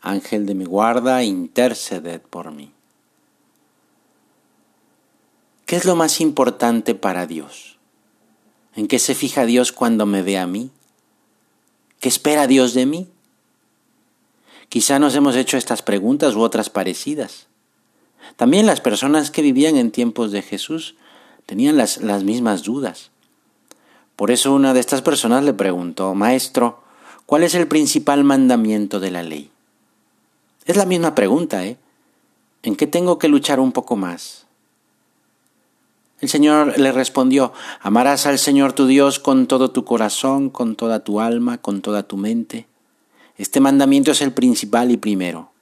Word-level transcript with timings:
Ángel 0.00 0.46
de 0.46 0.54
mi 0.54 0.64
guarda, 0.64 1.22
interceded 1.22 2.20
por 2.20 2.50
mí. 2.52 2.72
¿Qué 5.66 5.76
es 5.76 5.84
lo 5.84 5.96
más 5.96 6.20
importante 6.20 6.94
para 6.94 7.26
Dios? 7.26 7.78
¿En 8.74 8.86
qué 8.86 8.98
se 8.98 9.14
fija 9.14 9.44
Dios 9.44 9.72
cuando 9.72 10.06
me 10.06 10.22
ve 10.22 10.38
a 10.38 10.46
mí? 10.46 10.70
¿Qué 12.00 12.08
espera 12.08 12.46
Dios 12.46 12.74
de 12.74 12.86
mí? 12.86 13.08
Quizá 14.68 14.98
nos 14.98 15.14
hemos 15.14 15.34
hecho 15.36 15.56
estas 15.56 15.82
preguntas 15.82 16.34
u 16.36 16.42
otras 16.42 16.70
parecidas. 16.70 17.48
También 18.36 18.66
las 18.66 18.80
personas 18.80 19.30
que 19.30 19.42
vivían 19.42 19.76
en 19.76 19.90
tiempos 19.90 20.30
de 20.30 20.42
Jesús 20.42 20.94
tenían 21.44 21.76
las, 21.76 21.98
las 21.98 22.24
mismas 22.24 22.62
dudas. 22.62 23.10
Por 24.16 24.30
eso 24.30 24.52
una 24.52 24.74
de 24.74 24.80
estas 24.80 25.02
personas 25.02 25.44
le 25.44 25.54
preguntó, 25.54 26.14
Maestro, 26.14 26.82
¿cuál 27.26 27.42
es 27.42 27.54
el 27.54 27.68
principal 27.68 28.24
mandamiento 28.24 29.00
de 29.00 29.10
la 29.10 29.22
ley? 29.22 29.50
Es 30.68 30.76
la 30.76 30.84
misma 30.84 31.14
pregunta, 31.14 31.64
¿eh? 31.64 31.78
¿En 32.62 32.76
qué 32.76 32.86
tengo 32.86 33.18
que 33.18 33.28
luchar 33.28 33.58
un 33.58 33.72
poco 33.72 33.96
más? 33.96 34.46
El 36.20 36.28
Señor 36.28 36.78
le 36.78 36.92
respondió, 36.92 37.54
amarás 37.80 38.26
al 38.26 38.38
Señor 38.38 38.74
tu 38.74 38.86
Dios 38.86 39.18
con 39.18 39.46
todo 39.46 39.70
tu 39.70 39.86
corazón, 39.86 40.50
con 40.50 40.76
toda 40.76 41.00
tu 41.00 41.20
alma, 41.20 41.56
con 41.56 41.80
toda 41.80 42.02
tu 42.02 42.18
mente. 42.18 42.66
Este 43.38 43.60
mandamiento 43.60 44.10
es 44.10 44.20
el 44.20 44.32
principal 44.32 44.90
y 44.90 44.98
primero. 44.98 45.52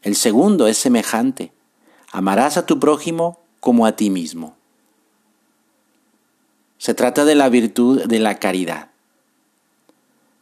El 0.00 0.16
segundo 0.16 0.68
es 0.68 0.78
semejante. 0.78 1.52
Amarás 2.10 2.56
a 2.56 2.64
tu 2.64 2.80
prójimo 2.80 3.38
como 3.60 3.84
a 3.84 3.92
ti 3.94 4.08
mismo. 4.08 4.56
Se 6.78 6.94
trata 6.94 7.26
de 7.26 7.34
la 7.34 7.50
virtud 7.50 8.04
de 8.04 8.20
la 8.20 8.38
caridad, 8.38 8.88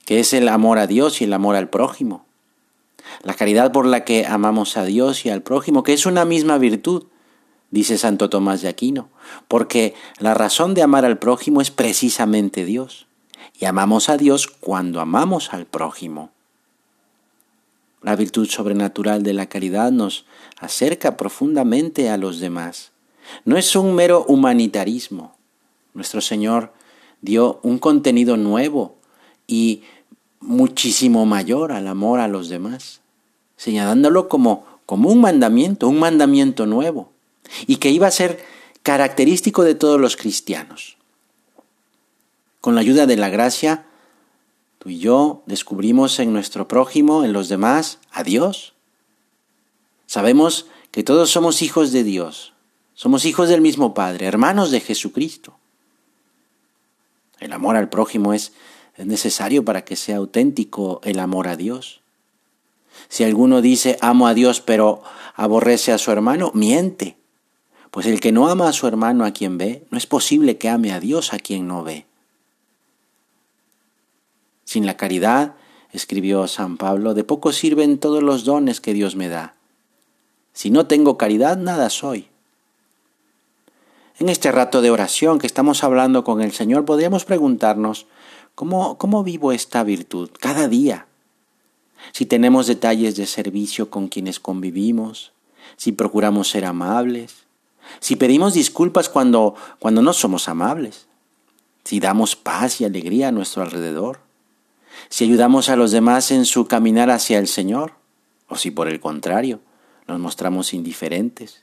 que 0.04 0.20
es 0.20 0.32
el 0.34 0.48
amor 0.48 0.78
a 0.78 0.86
Dios 0.86 1.20
y 1.20 1.24
el 1.24 1.32
amor 1.32 1.56
al 1.56 1.68
prójimo. 1.68 2.24
La 3.24 3.32
caridad 3.32 3.72
por 3.72 3.86
la 3.86 4.04
que 4.04 4.26
amamos 4.26 4.76
a 4.76 4.84
Dios 4.84 5.24
y 5.24 5.30
al 5.30 5.42
prójimo, 5.42 5.82
que 5.82 5.94
es 5.94 6.04
una 6.04 6.26
misma 6.26 6.58
virtud, 6.58 7.04
dice 7.70 7.96
Santo 7.96 8.28
Tomás 8.28 8.60
de 8.60 8.68
Aquino, 8.68 9.08
porque 9.48 9.94
la 10.18 10.34
razón 10.34 10.74
de 10.74 10.82
amar 10.82 11.06
al 11.06 11.18
prójimo 11.18 11.62
es 11.62 11.70
precisamente 11.70 12.66
Dios, 12.66 13.06
y 13.58 13.64
amamos 13.64 14.10
a 14.10 14.18
Dios 14.18 14.46
cuando 14.46 15.00
amamos 15.00 15.54
al 15.54 15.64
prójimo. 15.64 16.32
La 18.02 18.14
virtud 18.14 18.46
sobrenatural 18.46 19.22
de 19.22 19.32
la 19.32 19.46
caridad 19.46 19.90
nos 19.90 20.26
acerca 20.60 21.16
profundamente 21.16 22.10
a 22.10 22.18
los 22.18 22.40
demás. 22.40 22.92
No 23.46 23.56
es 23.56 23.74
un 23.74 23.94
mero 23.94 24.26
humanitarismo. 24.28 25.34
Nuestro 25.94 26.20
Señor 26.20 26.74
dio 27.22 27.58
un 27.62 27.78
contenido 27.78 28.36
nuevo 28.36 28.98
y 29.46 29.82
muchísimo 30.40 31.24
mayor 31.24 31.72
al 31.72 31.86
amor 31.86 32.20
a 32.20 32.28
los 32.28 32.50
demás 32.50 33.00
señalándolo 33.56 34.28
como, 34.28 34.66
como 34.86 35.08
un 35.10 35.20
mandamiento, 35.20 35.88
un 35.88 35.98
mandamiento 35.98 36.66
nuevo, 36.66 37.12
y 37.66 37.76
que 37.76 37.90
iba 37.90 38.06
a 38.06 38.12
ser 38.12 38.44
característico 38.82 39.64
de 39.64 39.74
todos 39.74 40.00
los 40.00 40.16
cristianos. 40.16 40.96
Con 42.60 42.74
la 42.74 42.80
ayuda 42.80 43.06
de 43.06 43.16
la 43.16 43.28
gracia, 43.28 43.86
tú 44.78 44.90
y 44.90 44.98
yo 44.98 45.42
descubrimos 45.46 46.18
en 46.18 46.32
nuestro 46.32 46.68
prójimo, 46.68 47.24
en 47.24 47.32
los 47.32 47.48
demás, 47.48 47.98
a 48.12 48.22
Dios. 48.22 48.74
Sabemos 50.06 50.66
que 50.90 51.02
todos 51.02 51.30
somos 51.30 51.62
hijos 51.62 51.92
de 51.92 52.04
Dios, 52.04 52.52
somos 52.94 53.24
hijos 53.24 53.48
del 53.48 53.60
mismo 53.60 53.94
Padre, 53.94 54.26
hermanos 54.26 54.70
de 54.70 54.80
Jesucristo. 54.80 55.56
El 57.40 57.52
amor 57.52 57.76
al 57.76 57.88
prójimo 57.88 58.32
es, 58.32 58.52
es 58.96 59.06
necesario 59.06 59.64
para 59.64 59.84
que 59.84 59.96
sea 59.96 60.18
auténtico 60.18 61.00
el 61.04 61.18
amor 61.18 61.48
a 61.48 61.56
Dios. 61.56 62.03
Si 63.08 63.24
alguno 63.24 63.60
dice 63.60 63.98
amo 64.00 64.26
a 64.26 64.34
Dios 64.34 64.60
pero 64.60 65.02
aborrece 65.34 65.92
a 65.92 65.98
su 65.98 66.10
hermano, 66.10 66.50
miente. 66.54 67.16
Pues 67.90 68.06
el 68.06 68.20
que 68.20 68.32
no 68.32 68.48
ama 68.48 68.68
a 68.68 68.72
su 68.72 68.86
hermano 68.86 69.24
a 69.24 69.30
quien 69.30 69.58
ve, 69.58 69.86
no 69.90 69.98
es 69.98 70.06
posible 70.06 70.58
que 70.58 70.68
ame 70.68 70.92
a 70.92 71.00
Dios 71.00 71.32
a 71.32 71.38
quien 71.38 71.68
no 71.68 71.84
ve. 71.84 72.06
Sin 74.64 74.86
la 74.86 74.96
caridad, 74.96 75.54
escribió 75.92 76.48
San 76.48 76.76
Pablo, 76.76 77.14
de 77.14 77.22
poco 77.22 77.52
sirven 77.52 77.98
todos 77.98 78.22
los 78.22 78.44
dones 78.44 78.80
que 78.80 78.94
Dios 78.94 79.14
me 79.14 79.28
da. 79.28 79.54
Si 80.52 80.70
no 80.70 80.86
tengo 80.86 81.16
caridad, 81.16 81.56
nada 81.56 81.90
soy. 81.90 82.28
En 84.18 84.28
este 84.28 84.52
rato 84.52 84.80
de 84.82 84.90
oración 84.90 85.38
que 85.38 85.46
estamos 85.46 85.82
hablando 85.84 86.24
con 86.24 86.40
el 86.40 86.52
Señor, 86.52 86.84
podríamos 86.84 87.24
preguntarnos, 87.24 88.06
¿cómo, 88.54 88.96
cómo 88.98 89.24
vivo 89.24 89.52
esta 89.52 89.82
virtud 89.82 90.30
cada 90.40 90.68
día? 90.68 91.06
Si 92.12 92.26
tenemos 92.26 92.66
detalles 92.66 93.16
de 93.16 93.26
servicio 93.26 93.90
con 93.90 94.08
quienes 94.08 94.40
convivimos, 94.40 95.32
si 95.76 95.92
procuramos 95.92 96.48
ser 96.48 96.64
amables, 96.64 97.44
si 98.00 98.16
pedimos 98.16 98.54
disculpas 98.54 99.08
cuando, 99.08 99.54
cuando 99.78 100.02
no 100.02 100.12
somos 100.12 100.48
amables, 100.48 101.06
si 101.84 102.00
damos 102.00 102.36
paz 102.36 102.80
y 102.80 102.84
alegría 102.84 103.28
a 103.28 103.32
nuestro 103.32 103.62
alrededor, 103.62 104.20
si 105.08 105.24
ayudamos 105.24 105.68
a 105.68 105.76
los 105.76 105.90
demás 105.90 106.30
en 106.30 106.44
su 106.44 106.66
caminar 106.66 107.10
hacia 107.10 107.38
el 107.38 107.48
Señor, 107.48 107.92
o 108.48 108.56
si 108.56 108.70
por 108.70 108.88
el 108.88 109.00
contrario 109.00 109.60
nos 110.06 110.18
mostramos 110.18 110.74
indiferentes, 110.74 111.62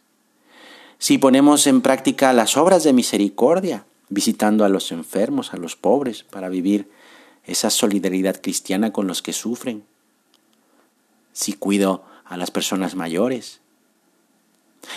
si 0.97 1.17
ponemos 1.17 1.65
en 1.65 1.81
práctica 1.81 2.33
las 2.33 2.57
obras 2.57 2.83
de 2.83 2.93
misericordia, 2.93 3.85
visitando 4.09 4.65
a 4.65 4.69
los 4.69 4.91
enfermos, 4.91 5.53
a 5.53 5.57
los 5.57 5.75
pobres, 5.75 6.23
para 6.23 6.49
vivir 6.49 6.91
esa 7.45 7.71
solidaridad 7.71 8.39
cristiana 8.39 8.93
con 8.93 9.07
los 9.07 9.21
que 9.23 9.33
sufren, 9.33 9.83
si 11.33 11.53
cuido 11.53 12.03
a 12.25 12.37
las 12.37 12.51
personas 12.51 12.95
mayores. 12.95 13.61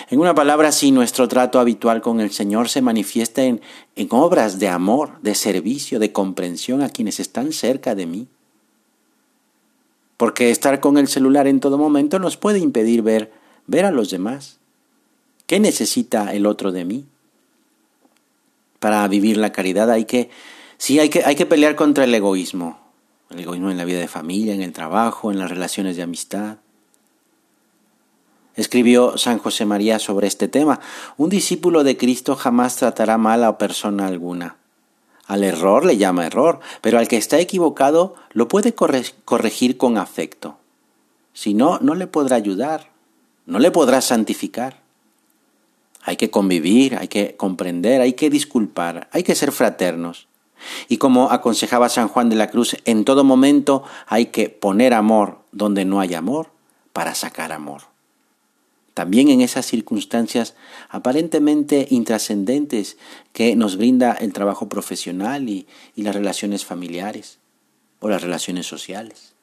En 0.09 0.19
una 0.19 0.33
palabra, 0.33 0.71
si 0.71 0.91
nuestro 0.91 1.27
trato 1.27 1.59
habitual 1.59 2.01
con 2.01 2.19
el 2.19 2.31
Señor 2.31 2.69
se 2.69 2.81
manifiesta 2.81 3.43
en, 3.43 3.61
en 3.95 4.07
obras 4.11 4.59
de 4.59 4.67
amor, 4.67 5.21
de 5.21 5.35
servicio, 5.35 5.99
de 5.99 6.11
comprensión 6.11 6.81
a 6.81 6.89
quienes 6.89 7.19
están 7.19 7.51
cerca 7.51 7.93
de 7.93 8.05
mí. 8.05 8.27
Porque 10.17 10.49
estar 10.49 10.79
con 10.79 10.97
el 10.97 11.07
celular 11.07 11.47
en 11.47 11.59
todo 11.59 11.77
momento 11.77 12.19
nos 12.19 12.37
puede 12.37 12.59
impedir 12.59 13.01
ver, 13.01 13.31
ver 13.67 13.85
a 13.85 13.91
los 13.91 14.09
demás. 14.09 14.57
¿Qué 15.45 15.59
necesita 15.59 16.33
el 16.33 16.45
otro 16.45 16.71
de 16.71 16.85
mí? 16.85 17.05
Para 18.79 19.07
vivir 19.07 19.37
la 19.37 19.51
caridad 19.51 19.91
hay 19.91 20.05
que, 20.05 20.29
sí, 20.77 20.99
hay 20.99 21.09
que, 21.09 21.23
hay 21.25 21.35
que 21.35 21.45
pelear 21.45 21.75
contra 21.75 22.05
el 22.05 22.15
egoísmo 22.15 22.84
el 23.29 23.39
egoísmo 23.39 23.71
en 23.71 23.77
la 23.77 23.85
vida 23.85 23.99
de 23.99 24.07
familia, 24.07 24.53
en 24.53 24.61
el 24.61 24.73
trabajo, 24.73 25.31
en 25.31 25.39
las 25.39 25.49
relaciones 25.49 25.95
de 25.97 26.03
amistad. 26.03 26.57
Escribió 28.55 29.17
San 29.17 29.39
José 29.39 29.65
María 29.65 29.99
sobre 29.99 30.27
este 30.27 30.47
tema. 30.47 30.79
Un 31.17 31.29
discípulo 31.29 31.83
de 31.83 31.97
Cristo 31.97 32.35
jamás 32.35 32.77
tratará 32.77 33.17
mal 33.17 33.43
a 33.43 33.57
persona 33.57 34.07
alguna. 34.07 34.57
Al 35.27 35.43
error 35.43 35.85
le 35.85 35.97
llama 35.97 36.25
error, 36.25 36.59
pero 36.81 36.99
al 36.99 37.07
que 37.07 37.17
está 37.17 37.39
equivocado 37.39 38.15
lo 38.31 38.47
puede 38.47 38.73
corregir 38.75 39.77
con 39.77 39.97
afecto. 39.97 40.57
Si 41.33 41.53
no, 41.53 41.79
no 41.79 41.95
le 41.95 42.07
podrá 42.07 42.37
ayudar, 42.37 42.91
no 43.45 43.59
le 43.59 43.71
podrá 43.71 44.01
santificar. 44.01 44.79
Hay 46.03 46.17
que 46.17 46.29
convivir, 46.29 46.95
hay 46.95 47.07
que 47.07 47.35
comprender, 47.35 47.99
hay 47.99 48.13
que 48.13 48.29
disculpar, 48.29 49.09
hay 49.11 49.23
que 49.23 49.35
ser 49.35 49.51
fraternos. 49.51 50.27
Y 50.87 50.97
como 50.97 51.31
aconsejaba 51.31 51.89
San 51.89 52.07
Juan 52.07 52.29
de 52.29 52.35
la 52.35 52.49
Cruz, 52.49 52.77
en 52.85 53.05
todo 53.05 53.23
momento 53.23 53.83
hay 54.07 54.27
que 54.27 54.49
poner 54.49 54.93
amor 54.93 55.39
donde 55.51 55.85
no 55.85 55.99
hay 55.99 56.13
amor 56.13 56.51
para 56.93 57.15
sacar 57.15 57.51
amor. 57.51 57.95
También 58.95 59.27
en 59.27 59.41
esas 59.41 59.65
circunstancias 59.65 60.55
aparentemente 60.89 61.85
intrascendentes 61.89 62.95
que 63.33 63.53
nos 63.57 63.75
brinda 63.75 64.13
el 64.13 64.31
trabajo 64.31 64.69
profesional 64.69 65.49
y, 65.49 65.67
las 65.97 66.15
relaciones 66.15 66.63
familiares 66.63 67.39
o 67.99 68.07
las 68.07 68.21
relaciones 68.21 68.65
sociales. 68.65 69.33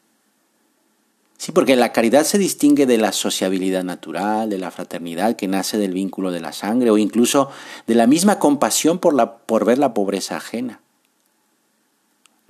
Sí, 1.37 1.53
porque 1.53 1.77
la 1.77 1.93
caridad 1.93 2.25
se 2.25 2.39
distingue 2.39 2.87
de 2.87 2.97
la 2.97 3.13
sociabilidad 3.13 3.85
natural, 3.85 4.49
de 4.49 4.57
la 4.57 4.71
fraternidad 4.71 5.37
que 5.37 5.49
nace 5.49 5.77
del 5.77 5.93
vínculo 5.93 6.31
de 6.31 6.41
la 6.41 6.55
sangre 6.55 6.91
o 6.91 6.97
incluso 6.97 7.51
de 7.87 7.95
la 7.95 8.07
misma 8.07 8.39
compasión 8.39 8.99
por 9.01 9.65
ver 9.67 9.77
la 9.77 9.93
pobreza 9.93 10.39
ajena. 10.39 10.81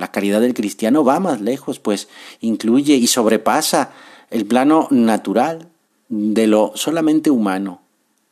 La 0.02 0.10
caridad 0.10 0.40
del 0.40 0.52
cristiano 0.52 1.04
va 1.04 1.20
más 1.20 1.40
lejos, 1.40 1.78
pues 1.78 2.08
incluye 2.40 2.94
y 2.96 3.06
sobrepasa 3.06 3.92
el 4.30 4.44
plano 4.46 4.88
natural 4.90 5.68
de 6.08 6.48
lo 6.48 6.72
solamente 6.74 7.30
humano. 7.30 7.82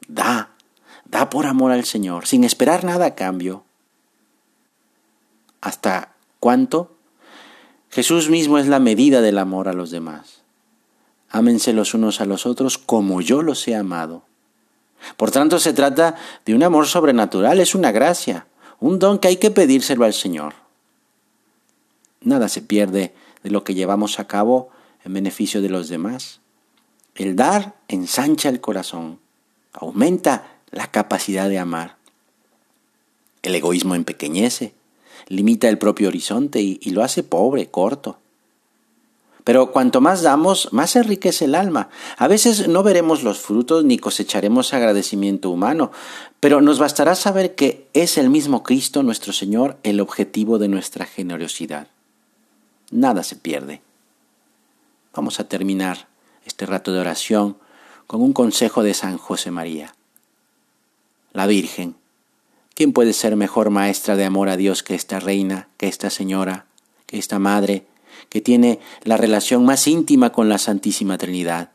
Da, 0.08 0.50
da 1.04 1.30
por 1.30 1.46
amor 1.46 1.70
al 1.70 1.84
Señor, 1.84 2.26
sin 2.26 2.42
esperar 2.42 2.82
nada 2.82 3.06
a 3.06 3.14
cambio. 3.14 3.62
¿Hasta 5.60 6.16
cuánto? 6.40 6.96
Jesús 7.88 8.30
mismo 8.30 8.58
es 8.58 8.66
la 8.66 8.80
medida 8.80 9.20
del 9.20 9.38
amor 9.38 9.68
a 9.68 9.72
los 9.72 9.92
demás. 9.92 10.42
Ámense 11.28 11.72
los 11.72 11.94
unos 11.94 12.20
a 12.20 12.24
los 12.24 12.46
otros 12.46 12.78
como 12.78 13.20
yo 13.20 13.42
los 13.42 13.68
he 13.68 13.76
amado. 13.76 14.24
Por 15.16 15.30
tanto, 15.30 15.60
se 15.60 15.72
trata 15.72 16.16
de 16.44 16.52
un 16.52 16.64
amor 16.64 16.88
sobrenatural, 16.88 17.60
es 17.60 17.76
una 17.76 17.92
gracia, 17.92 18.48
un 18.80 18.98
don 18.98 19.20
que 19.20 19.28
hay 19.28 19.36
que 19.36 19.52
pedírselo 19.52 20.04
al 20.04 20.14
Señor. 20.14 20.59
Nada 22.22 22.48
se 22.48 22.60
pierde 22.60 23.14
de 23.42 23.50
lo 23.50 23.64
que 23.64 23.74
llevamos 23.74 24.18
a 24.20 24.26
cabo 24.26 24.70
en 25.04 25.14
beneficio 25.14 25.62
de 25.62 25.70
los 25.70 25.88
demás. 25.88 26.40
El 27.14 27.34
dar 27.36 27.74
ensancha 27.88 28.48
el 28.48 28.60
corazón, 28.60 29.18
aumenta 29.72 30.58
la 30.70 30.90
capacidad 30.90 31.48
de 31.48 31.58
amar. 31.58 31.96
El 33.42 33.54
egoísmo 33.54 33.94
empequeñece, 33.94 34.74
limita 35.28 35.68
el 35.68 35.78
propio 35.78 36.08
horizonte 36.08 36.60
y, 36.60 36.78
y 36.82 36.90
lo 36.90 37.02
hace 37.02 37.22
pobre, 37.22 37.70
corto. 37.70 38.18
Pero 39.44 39.72
cuanto 39.72 40.02
más 40.02 40.20
damos, 40.20 40.68
más 40.72 40.96
enriquece 40.96 41.46
el 41.46 41.54
alma. 41.54 41.88
A 42.18 42.28
veces 42.28 42.68
no 42.68 42.82
veremos 42.82 43.22
los 43.22 43.40
frutos 43.40 43.84
ni 43.84 43.98
cosecharemos 43.98 44.74
agradecimiento 44.74 45.50
humano, 45.50 45.90
pero 46.38 46.60
nos 46.60 46.78
bastará 46.78 47.14
saber 47.14 47.54
que 47.54 47.88
es 47.94 48.18
el 48.18 48.28
mismo 48.28 48.62
Cristo 48.62 49.02
nuestro 49.02 49.32
Señor 49.32 49.78
el 49.82 50.00
objetivo 50.00 50.58
de 50.58 50.68
nuestra 50.68 51.06
generosidad. 51.06 51.88
Nada 52.90 53.22
se 53.22 53.36
pierde. 53.36 53.82
Vamos 55.14 55.40
a 55.40 55.48
terminar 55.48 56.08
este 56.44 56.66
rato 56.66 56.92
de 56.92 57.00
oración 57.00 57.56
con 58.06 58.22
un 58.22 58.32
consejo 58.32 58.82
de 58.82 58.94
San 58.94 59.18
José 59.18 59.50
María. 59.50 59.94
La 61.32 61.46
Virgen. 61.46 61.96
¿Quién 62.74 62.92
puede 62.92 63.12
ser 63.12 63.36
mejor 63.36 63.70
maestra 63.70 64.16
de 64.16 64.24
amor 64.24 64.48
a 64.48 64.56
Dios 64.56 64.82
que 64.82 64.94
esta 64.94 65.20
reina, 65.20 65.68
que 65.76 65.86
esta 65.86 66.10
señora, 66.10 66.66
que 67.06 67.18
esta 67.18 67.38
madre, 67.38 67.86
que 68.28 68.40
tiene 68.40 68.80
la 69.02 69.16
relación 69.16 69.64
más 69.64 69.86
íntima 69.86 70.32
con 70.32 70.48
la 70.48 70.58
Santísima 70.58 71.18
Trinidad, 71.18 71.70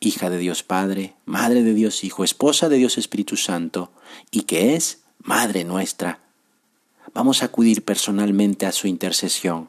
hija 0.00 0.30
de 0.30 0.38
Dios 0.38 0.62
Padre, 0.62 1.14
madre 1.24 1.62
de 1.62 1.74
Dios 1.74 2.04
Hijo, 2.04 2.24
esposa 2.24 2.68
de 2.68 2.76
Dios 2.76 2.98
Espíritu 2.98 3.36
Santo, 3.36 3.90
y 4.30 4.42
que 4.42 4.74
es 4.76 5.00
Madre 5.28 5.64
nuestra. 5.64 6.20
Vamos 7.12 7.42
a 7.42 7.46
acudir 7.46 7.84
personalmente 7.84 8.64
a 8.64 8.72
su 8.72 8.86
intercesión. 8.86 9.68